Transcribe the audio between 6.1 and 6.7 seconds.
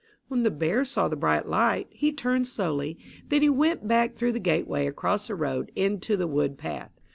the wood